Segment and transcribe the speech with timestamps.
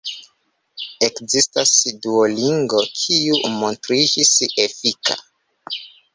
[1.07, 1.73] Ekzistas
[2.05, 4.35] Duolingo, kiu montriĝis
[4.67, 5.21] efika.